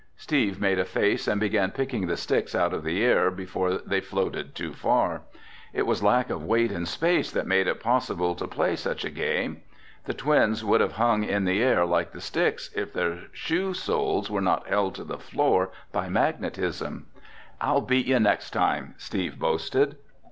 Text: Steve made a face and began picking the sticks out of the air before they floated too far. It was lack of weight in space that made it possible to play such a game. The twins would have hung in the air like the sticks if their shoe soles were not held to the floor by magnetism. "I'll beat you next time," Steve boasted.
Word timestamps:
Steve 0.17 0.59
made 0.59 0.79
a 0.79 0.83
face 0.83 1.27
and 1.27 1.39
began 1.39 1.69
picking 1.69 2.07
the 2.07 2.17
sticks 2.17 2.55
out 2.55 2.73
of 2.73 2.83
the 2.83 3.03
air 3.05 3.29
before 3.29 3.73
they 3.77 4.01
floated 4.01 4.55
too 4.55 4.73
far. 4.73 5.21
It 5.73 5.85
was 5.85 6.01
lack 6.01 6.31
of 6.31 6.43
weight 6.43 6.71
in 6.71 6.87
space 6.87 7.29
that 7.29 7.45
made 7.45 7.67
it 7.67 7.79
possible 7.83 8.33
to 8.33 8.47
play 8.47 8.75
such 8.75 9.05
a 9.05 9.11
game. 9.11 9.61
The 10.05 10.15
twins 10.15 10.65
would 10.65 10.81
have 10.81 10.93
hung 10.93 11.23
in 11.23 11.45
the 11.45 11.61
air 11.61 11.85
like 11.85 12.13
the 12.13 12.19
sticks 12.19 12.71
if 12.75 12.91
their 12.91 13.25
shoe 13.31 13.75
soles 13.75 14.31
were 14.31 14.41
not 14.41 14.65
held 14.65 14.95
to 14.95 15.03
the 15.03 15.19
floor 15.19 15.69
by 15.91 16.09
magnetism. 16.09 17.05
"I'll 17.61 17.81
beat 17.81 18.07
you 18.07 18.17
next 18.19 18.49
time," 18.49 18.95
Steve 18.97 19.37
boasted. 19.37 19.97